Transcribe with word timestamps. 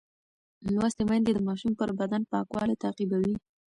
لوستې 0.73 1.03
میندې 1.09 1.31
د 1.33 1.39
ماشوم 1.47 1.71
پر 1.79 1.89
بدن 1.99 2.21
پاکوالی 2.31 2.75
تعقیبوي. 2.83 3.35